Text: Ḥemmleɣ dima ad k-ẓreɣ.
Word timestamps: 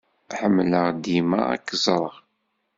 Ḥemmleɣ 0.39 0.87
dima 1.03 1.39
ad 1.53 1.61
k-ẓreɣ. 1.67 2.13